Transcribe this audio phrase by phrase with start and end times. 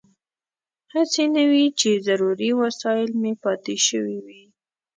[0.93, 4.43] هسې نه وي چې ضروري وسایل مې پاتې شوي وي.